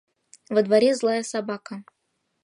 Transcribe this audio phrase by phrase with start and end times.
[0.57, 1.75] Во дворе злая собака».